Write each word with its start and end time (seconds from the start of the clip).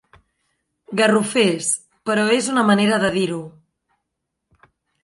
Garrofers, 1.01 1.69
però 2.11 2.25
és 2.39 2.51
una 2.55 2.65
manera 2.73 3.01
de 3.05 3.13
dir-ho. 3.21 3.41